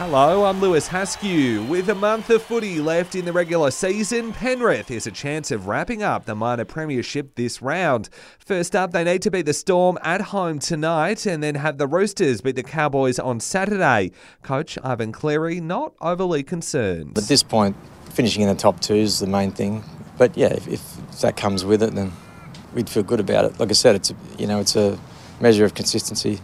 Hello, 0.00 0.46
I'm 0.46 0.62
Lewis 0.62 0.88
Haskew. 0.88 1.68
With 1.68 1.90
a 1.90 1.94
month 1.94 2.30
of 2.30 2.42
footy 2.42 2.80
left 2.80 3.14
in 3.14 3.26
the 3.26 3.34
regular 3.34 3.70
season, 3.70 4.32
Penrith 4.32 4.88
has 4.88 5.06
a 5.06 5.10
chance 5.10 5.50
of 5.50 5.66
wrapping 5.66 6.02
up 6.02 6.24
the 6.24 6.34
minor 6.34 6.64
premiership 6.64 7.34
this 7.34 7.60
round. 7.60 8.08
First 8.38 8.74
up, 8.74 8.92
they 8.92 9.04
need 9.04 9.20
to 9.20 9.30
beat 9.30 9.44
the 9.44 9.52
Storm 9.52 9.98
at 10.02 10.22
home 10.22 10.58
tonight 10.58 11.26
and 11.26 11.42
then 11.42 11.54
have 11.54 11.76
the 11.76 11.86
Roosters 11.86 12.40
beat 12.40 12.56
the 12.56 12.62
Cowboys 12.62 13.18
on 13.18 13.40
Saturday. 13.40 14.12
Coach 14.42 14.78
Ivan 14.82 15.12
Cleary 15.12 15.60
not 15.60 15.92
overly 16.00 16.42
concerned. 16.42 17.18
At 17.18 17.24
this 17.24 17.42
point, 17.42 17.76
finishing 18.06 18.40
in 18.40 18.48
the 18.48 18.54
top 18.54 18.80
two 18.80 18.94
is 18.94 19.18
the 19.18 19.26
main 19.26 19.50
thing. 19.52 19.84
But 20.16 20.34
yeah, 20.34 20.54
if, 20.54 20.66
if 20.66 21.20
that 21.20 21.36
comes 21.36 21.62
with 21.62 21.82
it, 21.82 21.94
then 21.94 22.10
we'd 22.72 22.88
feel 22.88 23.02
good 23.02 23.20
about 23.20 23.44
it. 23.44 23.60
Like 23.60 23.68
I 23.68 23.74
said, 23.74 23.96
it's 23.96 24.10
a, 24.10 24.14
you 24.38 24.46
know 24.46 24.60
it's 24.60 24.76
a 24.76 24.98
measure 25.42 25.66
of 25.66 25.74
consistency. 25.74 26.40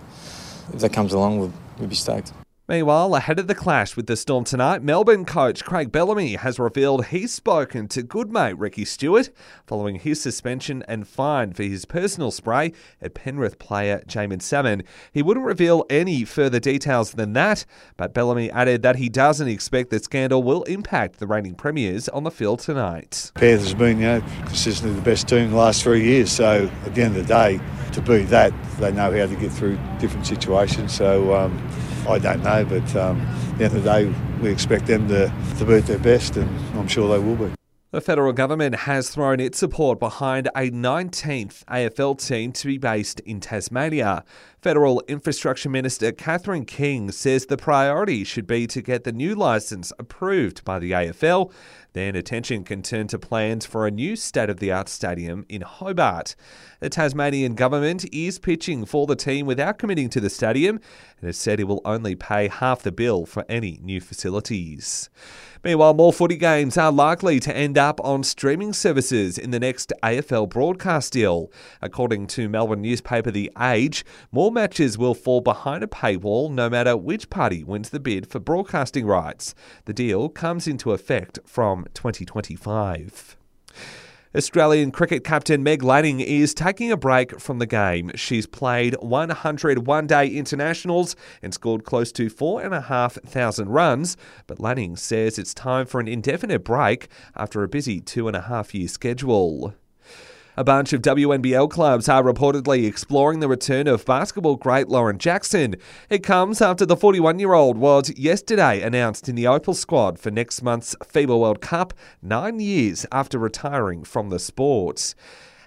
If 0.74 0.80
that 0.80 0.92
comes 0.92 1.14
along, 1.14 1.38
we'll, 1.38 1.54
we'll 1.78 1.88
be 1.88 1.94
stoked. 1.94 2.34
Meanwhile, 2.68 3.14
ahead 3.14 3.38
of 3.38 3.46
the 3.46 3.54
clash 3.54 3.94
with 3.94 4.08
the 4.08 4.16
Storm 4.16 4.42
tonight, 4.42 4.82
Melbourne 4.82 5.24
coach 5.24 5.64
Craig 5.64 5.92
Bellamy 5.92 6.34
has 6.34 6.58
revealed 6.58 7.06
he's 7.06 7.32
spoken 7.32 7.86
to 7.86 8.02
good 8.02 8.32
mate 8.32 8.58
Ricky 8.58 8.84
Stuart 8.84 9.30
following 9.68 10.00
his 10.00 10.20
suspension 10.20 10.82
and 10.88 11.06
fine 11.06 11.52
for 11.52 11.62
his 11.62 11.84
personal 11.84 12.32
spray 12.32 12.72
at 13.00 13.14
Penrith 13.14 13.60
player 13.60 14.02
Jaeman 14.08 14.42
Salmon. 14.42 14.82
He 15.12 15.22
wouldn't 15.22 15.46
reveal 15.46 15.86
any 15.88 16.24
further 16.24 16.58
details 16.58 17.12
than 17.12 17.34
that, 17.34 17.64
but 17.96 18.12
Bellamy 18.12 18.50
added 18.50 18.82
that 18.82 18.96
he 18.96 19.08
doesn't 19.08 19.46
expect 19.46 19.90
the 19.90 20.00
scandal 20.00 20.42
will 20.42 20.64
impact 20.64 21.20
the 21.20 21.28
reigning 21.28 21.54
premiers 21.54 22.08
on 22.08 22.24
the 22.24 22.32
field 22.32 22.58
tonight. 22.58 23.30
Penrith 23.36 23.60
has 23.60 23.74
been, 23.74 23.98
you 23.98 24.06
know, 24.06 24.24
consistently 24.40 24.96
the 24.96 25.02
best 25.02 25.28
team 25.28 25.50
the 25.50 25.56
last 25.56 25.84
three 25.84 26.02
years, 26.02 26.32
so 26.32 26.68
at 26.84 26.96
the 26.96 27.02
end 27.02 27.16
of 27.16 27.28
the 27.28 27.32
day, 27.32 27.60
to 27.92 28.02
be 28.02 28.22
that, 28.24 28.52
they 28.80 28.90
know 28.90 29.16
how 29.16 29.26
to 29.26 29.36
get 29.36 29.52
through 29.52 29.78
different 30.00 30.26
situations. 30.26 30.92
So 30.92 31.32
um, 31.32 31.56
I 32.08 32.18
don't 32.18 32.42
know, 32.42 32.64
but 32.64 32.96
um, 32.96 33.20
at 33.20 33.58
the 33.58 33.64
end 33.64 33.76
of 33.76 33.82
the 33.82 33.90
day, 33.90 34.14
we 34.40 34.50
expect 34.50 34.86
them 34.86 35.08
to, 35.08 35.32
to 35.58 35.64
be 35.64 35.74
at 35.74 35.86
their 35.86 35.98
best, 35.98 36.36
and 36.36 36.48
I'm 36.78 36.88
sure 36.88 37.08
they 37.08 37.24
will 37.24 37.36
be. 37.36 37.65
The 37.96 38.02
federal 38.02 38.34
government 38.34 38.74
has 38.74 39.08
thrown 39.08 39.40
its 39.40 39.56
support 39.56 39.98
behind 39.98 40.48
a 40.48 40.70
19th 40.70 41.64
AFL 41.64 42.18
team 42.18 42.52
to 42.52 42.66
be 42.66 42.76
based 42.76 43.20
in 43.20 43.40
Tasmania. 43.40 44.22
Federal 44.60 45.02
Infrastructure 45.08 45.70
Minister 45.70 46.12
Catherine 46.12 46.66
King 46.66 47.10
says 47.10 47.46
the 47.46 47.56
priority 47.56 48.22
should 48.22 48.46
be 48.46 48.66
to 48.66 48.82
get 48.82 49.04
the 49.04 49.12
new 49.12 49.34
licence 49.34 49.94
approved 49.98 50.62
by 50.62 50.78
the 50.78 50.90
AFL. 50.90 51.50
Then 51.94 52.16
attention 52.16 52.64
can 52.64 52.82
turn 52.82 53.06
to 53.06 53.18
plans 53.18 53.64
for 53.64 53.86
a 53.86 53.90
new 53.90 54.16
state 54.16 54.50
of 54.50 54.58
the 54.58 54.70
art 54.70 54.90
stadium 54.90 55.46
in 55.48 55.62
Hobart. 55.62 56.36
The 56.80 56.90
Tasmanian 56.90 57.54
government 57.54 58.04
is 58.12 58.38
pitching 58.38 58.84
for 58.84 59.06
the 59.06 59.16
team 59.16 59.46
without 59.46 59.78
committing 59.78 60.10
to 60.10 60.20
the 60.20 60.28
stadium 60.28 60.80
and 61.20 61.28
has 61.28 61.38
said 61.38 61.60
it 61.60 61.64
will 61.64 61.80
only 61.86 62.14
pay 62.14 62.48
half 62.48 62.82
the 62.82 62.92
bill 62.92 63.24
for 63.24 63.46
any 63.48 63.80
new 63.82 64.02
facilities. 64.02 65.08
Meanwhile, 65.64 65.94
more 65.94 66.12
footy 66.12 66.36
games 66.36 66.76
are 66.76 66.92
likely 66.92 67.40
to 67.40 67.56
end 67.56 67.78
up 67.78 67.85
on 68.00 68.24
streaming 68.24 68.72
services 68.72 69.38
in 69.38 69.52
the 69.52 69.60
next 69.60 69.92
AFL 70.02 70.48
broadcast 70.48 71.12
deal. 71.12 71.50
According 71.80 72.26
to 72.28 72.48
Melbourne 72.48 72.82
newspaper 72.82 73.30
The 73.30 73.52
Age, 73.60 74.04
more 74.32 74.50
matches 74.50 74.98
will 74.98 75.14
fall 75.14 75.40
behind 75.40 75.84
a 75.84 75.86
paywall 75.86 76.50
no 76.50 76.68
matter 76.68 76.96
which 76.96 77.30
party 77.30 77.62
wins 77.62 77.90
the 77.90 78.00
bid 78.00 78.26
for 78.26 78.40
broadcasting 78.40 79.06
rights. 79.06 79.54
The 79.84 79.92
deal 79.92 80.28
comes 80.28 80.66
into 80.66 80.90
effect 80.90 81.38
from 81.46 81.86
2025. 81.94 83.36
Australian 84.36 84.90
cricket 84.90 85.24
captain 85.24 85.62
Meg 85.62 85.82
Lanning 85.82 86.20
is 86.20 86.52
taking 86.52 86.92
a 86.92 86.96
break 86.98 87.40
from 87.40 87.58
the 87.58 87.64
game. 87.64 88.10
She's 88.16 88.46
played 88.46 88.94
100 89.00 89.86
one 89.86 90.06
day 90.06 90.28
internationals 90.28 91.16
and 91.40 91.54
scored 91.54 91.84
close 91.84 92.12
to 92.12 92.28
4,500 92.28 93.66
runs, 93.66 94.18
but 94.46 94.60
Lanning 94.60 94.94
says 94.94 95.38
it's 95.38 95.54
time 95.54 95.86
for 95.86 96.00
an 96.00 96.08
indefinite 96.08 96.64
break 96.64 97.08
after 97.34 97.62
a 97.62 97.68
busy 97.68 97.98
two 97.98 98.28
and 98.28 98.36
a 98.36 98.42
half 98.42 98.74
year 98.74 98.88
schedule. 98.88 99.72
A 100.58 100.64
bunch 100.64 100.94
of 100.94 101.02
WNBL 101.02 101.68
clubs 101.68 102.08
are 102.08 102.22
reportedly 102.22 102.86
exploring 102.88 103.40
the 103.40 103.48
return 103.48 103.86
of 103.86 104.06
basketball 104.06 104.56
great 104.56 104.88
Lauren 104.88 105.18
Jackson. 105.18 105.74
It 106.08 106.22
comes 106.22 106.62
after 106.62 106.86
the 106.86 106.96
41 106.96 107.38
year 107.38 107.52
old 107.52 107.76
was 107.76 108.16
yesterday 108.16 108.80
announced 108.80 109.28
in 109.28 109.34
the 109.34 109.46
Opal 109.46 109.74
squad 109.74 110.18
for 110.18 110.30
next 110.30 110.62
month's 110.62 110.96
FIBA 111.04 111.38
World 111.38 111.60
Cup, 111.60 111.92
nine 112.22 112.58
years 112.58 113.04
after 113.12 113.38
retiring 113.38 114.02
from 114.02 114.30
the 114.30 114.38
sport. 114.38 115.14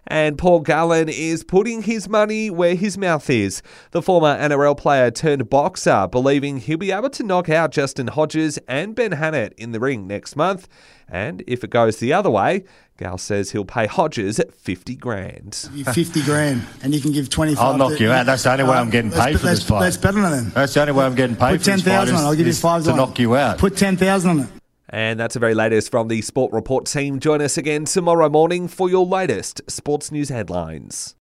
And 0.07 0.37
Paul 0.37 0.61
Gallen 0.61 1.09
is 1.09 1.43
putting 1.43 1.83
his 1.83 2.09
money 2.09 2.49
where 2.49 2.75
his 2.75 2.97
mouth 2.97 3.29
is. 3.29 3.61
The 3.91 4.01
former 4.01 4.37
NRL 4.37 4.77
player 4.77 5.11
turned 5.11 5.49
boxer, 5.49 6.07
believing 6.11 6.57
he'll 6.57 6.77
be 6.77 6.91
able 6.91 7.09
to 7.11 7.23
knock 7.23 7.49
out 7.49 7.71
Justin 7.71 8.07
Hodges 8.07 8.57
and 8.67 8.95
Ben 8.95 9.11
Hannant 9.11 9.53
in 9.53 9.71
the 9.71 9.79
ring 9.79 10.07
next 10.07 10.35
month. 10.35 10.67
And 11.07 11.43
if 11.47 11.63
it 11.63 11.69
goes 11.69 11.97
the 11.97 12.13
other 12.13 12.29
way, 12.29 12.65
Gal 12.97 13.17
says 13.17 13.51
he'll 13.51 13.65
pay 13.65 13.87
Hodges 13.87 14.41
50 14.53 14.95
grand. 14.95 15.55
50 15.55 16.21
grand, 16.23 16.61
and 16.83 16.93
you 16.93 17.01
can 17.01 17.11
give 17.11 17.29
25. 17.29 17.63
I'll 17.63 17.77
knock 17.77 17.99
you 17.99 18.11
out. 18.11 18.25
That's 18.25 18.43
the 18.43 18.51
only 18.51 18.65
way 18.65 18.77
I'm 18.77 18.89
getting 18.89 19.11
paid 19.11 19.39
for 19.39 19.47
this 19.47 19.63
fight. 19.63 19.81
That's 19.81 19.97
better 19.97 20.21
than 20.21 20.47
it. 20.47 20.53
That's 20.53 20.73
the 20.73 20.81
only 20.81 20.93
way 20.93 21.05
I'm 21.05 21.15
getting 21.15 21.35
paid 21.35 21.57
Put 21.57 21.65
10,000 21.65 22.15
on 22.15 22.21
it. 22.21 22.25
I'll 22.25 22.35
give 22.35 22.45
you 22.45 22.53
five 22.53 22.83
to 22.83 22.95
knock 22.95 23.17
you 23.17 23.35
out. 23.35 23.57
Put 23.57 23.77
10,000 23.77 24.29
on 24.29 24.39
it. 24.41 24.49
And 24.89 25.19
that's 25.19 25.35
the 25.35 25.39
very 25.39 25.53
latest 25.53 25.91
from 25.91 26.07
the 26.07 26.21
Sport 26.21 26.51
Report 26.51 26.85
team. 26.85 27.19
Join 27.19 27.41
us 27.41 27.57
again 27.57 27.85
tomorrow 27.85 28.27
morning 28.27 28.67
for 28.67 28.89
your 28.89 29.05
latest 29.05 29.61
sports 29.69 30.11
news 30.11 30.29
headlines. 30.29 31.15